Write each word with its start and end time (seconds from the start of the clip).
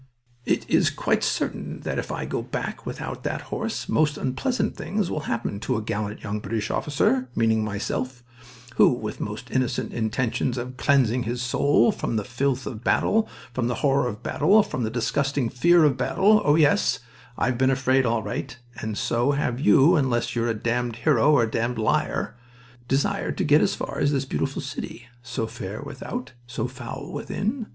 It 0.47 0.67
is 0.67 0.89
quite 0.89 1.23
certain 1.23 1.81
that 1.81 1.99
if 1.99 2.11
I 2.11 2.25
go 2.25 2.41
back 2.41 2.87
without 2.87 3.23
that 3.23 3.39
horse 3.53 3.87
most 3.87 4.17
unpleasant 4.17 4.75
things 4.75 5.11
will 5.11 5.19
happen 5.29 5.59
to 5.59 5.77
a 5.77 5.81
gallant 5.83 6.23
young 6.23 6.39
British 6.39 6.71
officer, 6.71 7.29
meaning 7.35 7.63
myself, 7.63 8.23
who 8.77 8.89
with 8.93 9.19
most 9.19 9.51
innocent 9.51 9.93
intentions 9.93 10.57
of 10.57 10.75
cleansing 10.75 11.21
his 11.21 11.43
soul 11.43 11.91
from 11.91 12.15
the 12.15 12.23
filth 12.23 12.65
of 12.65 12.83
battle, 12.83 13.29
from 13.53 13.67
the 13.67 13.75
horror 13.85 14.07
of 14.07 14.23
battle, 14.23 14.63
from 14.63 14.81
the 14.81 14.89
disgusting 14.89 15.49
fear 15.49 15.83
of 15.83 15.97
battle 15.97 16.41
oh 16.45 16.55
yes, 16.55 16.97
I've 17.37 17.59
been 17.59 17.69
afraid 17.69 18.03
all 18.03 18.23
right, 18.23 18.57
and 18.77 18.97
so 18.97 19.33
have 19.33 19.59
you 19.59 19.95
unless 19.95 20.35
you're 20.35 20.47
a 20.49 20.55
damned 20.55 20.95
hero 20.95 21.31
or 21.31 21.43
a 21.43 21.51
damned 21.51 21.77
liar 21.77 22.35
desired 22.87 23.37
to 23.37 23.43
get 23.43 23.61
as 23.61 23.75
far 23.75 23.99
as 23.99 24.11
this 24.11 24.25
beautiful 24.25 24.63
city 24.63 25.09
(so 25.21 25.45
fair 25.45 25.79
without, 25.83 26.31
so 26.47 26.67
foul 26.67 27.11
within!) 27.11 27.67